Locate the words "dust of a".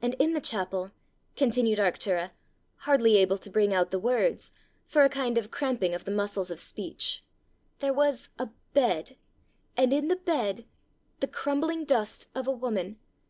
11.84-12.50